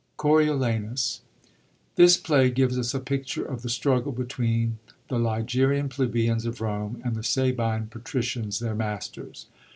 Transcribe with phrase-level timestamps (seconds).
[0.17, 1.21] COBIOLAXUS.—
[1.95, 6.99] This play gives us a picture of the struggle between the ligurian plebeians of Rome
[7.05, 9.45] and the Sabine patricians, their masters.